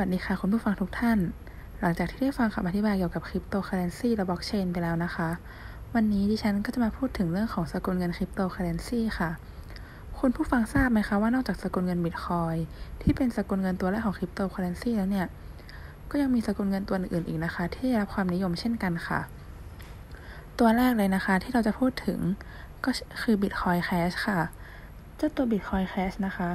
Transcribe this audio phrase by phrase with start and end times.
[0.00, 1.18] สวัสดีค่ะคุณผู้ฟังทุกท่าน
[1.80, 5.28] หลังจากที่ได้ฟังคำอธิบายเกี่ยวกับคริปโตเคอร์เรนซีและบล็อกเชนไปแล้วนะคะ
[5.94, 9.30] วันนี้ดิฉันก็จะมาพูดถึงเรื่องของสกุลเงินคริปโตเคอร์เรนซีค่ะ
[10.18, 12.56] คุณผู้ฟังทราบไหมคะว่านอกจากสกุลเงินบิตคอยน์
[13.02, 15.26] ที่เป็นสกุลเงินตัวแรกของคริปโตเคอร์เรนซีแล้วเนี่ย
[16.10, 19.20] ก็ยังมีสกุลเงินตัวอื่นอีกนะคะ ที่ได้รับความนิยมเช่นกันค่ะ
[20.58, 22.18] ตัวแรกเลยนะคะที่เราจะพูดถึง
[22.84, 22.90] ก็
[23.22, 24.40] คือ Bitcoin Cash ค่ะ
[25.16, 26.50] เจ้าตัว Bitcoin Cash นะคะ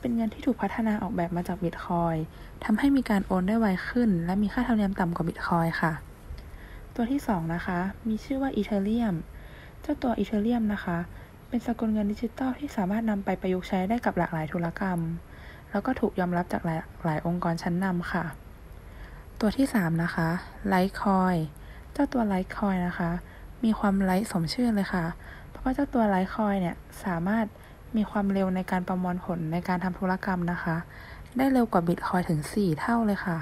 [0.00, 2.16] เป็นเงินที่ถูกพัฒนาออกแบบมาจากบิตคอยน์
[2.64, 5.92] ทำให้มีการโอนได้ไวขึ้น และมีค่าธรรมเนียมต่ำกว่าบิตคอยน์ค่ะ
[6.94, 9.14] ตัวที่ 2 นะคะ มีชื่อว่า Ethereum
[9.82, 10.98] เจ้าตัว Ethereum นะคะ
[11.48, 14.98] เป็นสกุลเงินดิจิตอลที่สามารถนำไปประยุกต์ใช้ได้กับหลากหลายธุรกรรม
[15.70, 18.24] แล้วก็ถูกยอมรับจากหลายหลายองค์กรชั้นนำค่ะ
[19.40, 20.28] ตัวที่ 3 นะคะ
[20.68, 21.36] Litecoin
[21.92, 23.10] เจ้าตัว Litecoin นะคะ
[23.64, 25.04] มีความ light สมชื่อเลยค่ะ
[25.50, 27.46] เพราะว่าเจ้าตัว Litecoin เนี่ยสามารถ
[27.96, 30.76] มีความเร็วในการประมวลผลในการทำธุรกรรมนะคะ
[31.36, 33.38] ได้เร็วกว่าบิตคอยน์ถึง 4 เท่าเลยค่ะ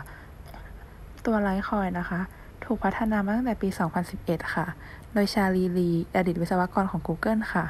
[1.27, 2.20] ตัว Litecoin นะคะ
[2.64, 3.69] ถูกพัฒนามาตั้งแต่ปี
[4.10, 4.66] 2011 ค่ะ
[5.12, 7.64] โดย Charlie Lee อดีตวิศวกรของ Google ค่ะ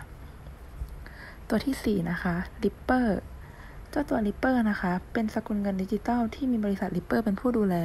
[1.49, 3.09] ตัวที่ 4 นะคะ Ripple
[3.91, 7.77] เจ้าตัว Ripple นะคะ เป็นสกุลเงินดิจิตอลที่มีบริษัท Ripple เป็นผู้ดูแล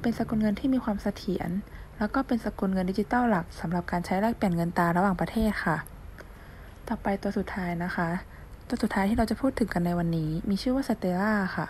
[0.00, 1.50] เป็นสกุลเงินที่มีความเสถียร
[1.98, 5.76] แล้วก็เป็นสกุลเงินดิจิตอลหลักสำหรับการใช้แลกเปลี่ยนเงินตาระหว่างประเทศค่ะ
[6.90, 8.08] ต่อไปตัวสุดท้ายนะคะ
[8.68, 11.66] ตัวสุดท้ายที่เราจะพูดถึงกันในวันนี้ มีชื่อว่า Stella ค่ะ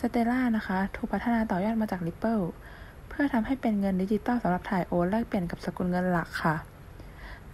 [0.00, 2.44] Stella นะคะ ถูกพัฒนาต่อยอดมาจาก Ripple
[3.08, 6.54] เพื่อทำให้เป็นเงินดิจิตอลสำหรับถ่ายโอนแลกเปลี่ยนกับสกุลเงินหลักค่ะ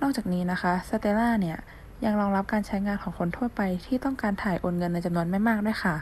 [0.00, 1.58] นอกจากนี้นะคะ Stella เนี่ย
[2.04, 5.94] ยังรองรับการใช้งานของคนทั่วไปที่ต้องการถ่ายโอนเงินในจำนวนไม่มากด้วยค่ะ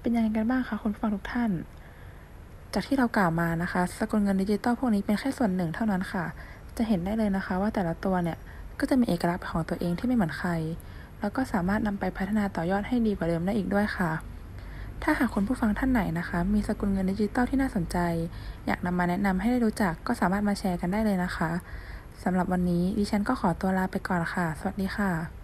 [0.00, 1.50] เป็นยังไงกันบ้างคะคุณผู้ฟังทุกท่าน
[2.74, 6.24] จากที่เรากล่าวมานะคะ สกุลเงินดิจิตอลพวกนี้เป็นแค่ส่วนหนึ่งเท่านั้นค่ะ
[6.76, 8.38] จะเห็นได้เลยนะคะว่าแต่ละตัวเนี่ย
[8.80, 10.50] ก็จะมีเอกลักษณ์ของตัวเองที่ไม่เหมือนใคร
[11.20, 14.10] แล้วก็สามารถนำไปพัฒนาต่อยอดให้ดีกว่าเดิมได้อีกด้วยค่ะ
[15.02, 17.98] ถ้าหากคนผู้ฟังท่านไหนนะคะ มีสกุลเงินดิจิตอลที่น่าสนใจ
[18.66, 21.50] อยากนำมาแนะนำให้ได้รู้จักก็สามารถมาแชร์กันได้เลยนะคะ
[22.24, 25.39] สำหรับวันนี้ดิฉันก็ขอตัวลาไปก่อนค่ะ สวัสดีค่ะ